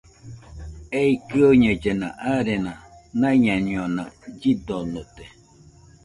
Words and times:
Ei 0.99 1.11
kɨoñellena 1.29 2.07
arena 2.35 2.73
naiñañona 3.19 4.03
llidonote 4.39 5.25